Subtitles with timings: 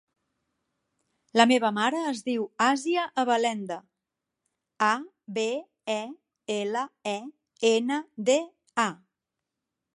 [1.39, 3.77] La meva mare es diu Àsia Abelenda:
[4.87, 4.91] a,
[5.37, 5.47] be,
[5.99, 6.01] e,
[6.57, 6.85] ela,
[7.15, 7.17] e,
[7.75, 8.39] ena, de,
[8.89, 8.93] a.